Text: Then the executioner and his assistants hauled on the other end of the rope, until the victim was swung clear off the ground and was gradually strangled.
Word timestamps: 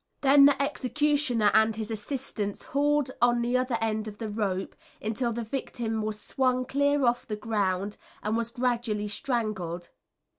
Then 0.21 0.45
the 0.45 0.59
executioner 0.59 1.51
and 1.53 1.75
his 1.75 1.91
assistants 1.91 2.63
hauled 2.63 3.11
on 3.21 3.39
the 3.43 3.55
other 3.55 3.77
end 3.79 4.07
of 4.07 4.17
the 4.17 4.29
rope, 4.29 4.75
until 4.99 5.31
the 5.31 5.43
victim 5.43 6.01
was 6.01 6.19
swung 6.19 6.65
clear 6.65 7.05
off 7.05 7.27
the 7.27 7.35
ground 7.35 7.97
and 8.23 8.35
was 8.35 8.49
gradually 8.49 9.07
strangled. 9.07 9.91